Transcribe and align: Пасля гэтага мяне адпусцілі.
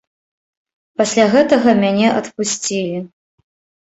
Пасля 1.01 1.25
гэтага 1.33 1.69
мяне 1.81 2.07
адпусцілі. 2.21 2.97